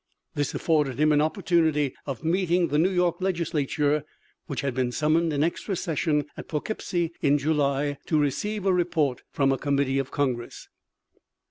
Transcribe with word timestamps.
This 0.33 0.55
afforded 0.55 0.97
him 0.97 1.11
an 1.11 1.21
opportunity 1.21 1.93
of 2.07 2.23
meeting 2.23 2.69
the 2.69 2.79
New 2.79 2.89
York 2.89 3.21
legislature, 3.21 4.03
which 4.47 4.61
had 4.61 4.73
been 4.73 4.91
summoned 4.91 5.31
in 5.31 5.43
extra 5.43 5.75
session 5.75 6.25
at 6.35 6.47
Poughkeepsie, 6.47 7.11
in 7.21 7.37
July, 7.37 7.99
to 8.07 8.17
receive 8.19 8.65
a 8.65 8.73
report 8.73 9.21
from 9.29 9.51
a 9.51 9.59
committee 9.59 9.99
of 9.99 10.09
Congress. 10.09 10.67